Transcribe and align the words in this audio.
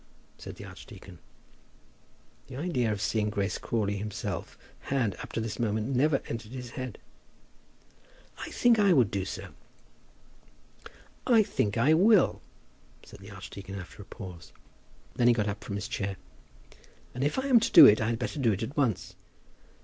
said 0.39 0.55
the 0.55 0.65
archdeacon. 0.65 1.19
The 2.47 2.55
idea 2.55 2.91
of 2.91 2.99
seeing 2.99 3.29
Grace 3.29 3.59
Crawley 3.59 3.97
himself 3.97 4.57
had, 4.79 5.15
up 5.19 5.31
to 5.33 5.39
this 5.39 5.59
moment, 5.59 5.95
never 5.95 6.23
entered 6.27 6.53
his 6.53 6.71
head. 6.71 6.97
"I 8.39 8.49
think 8.49 8.79
I 8.79 8.93
would 8.93 9.11
do 9.11 9.25
so." 9.25 9.53
"I 11.27 11.43
think 11.43 11.77
I 11.77 11.93
will," 11.93 12.41
said 13.05 13.19
the 13.19 13.29
archdeacon, 13.29 13.75
after 13.75 14.01
a 14.01 14.05
pause. 14.05 14.51
Then 15.17 15.27
he 15.27 15.35
got 15.35 15.47
up 15.47 15.63
from 15.63 15.75
his 15.75 15.87
chair. 15.87 16.17
"If 17.13 17.37
I 17.37 17.45
am 17.45 17.59
to 17.59 17.71
do 17.71 17.85
it, 17.85 18.01
I 18.01 18.07
had 18.09 18.17
better 18.17 18.39
do 18.39 18.51
it 18.51 18.63
at 18.63 18.75
once." 18.75 19.13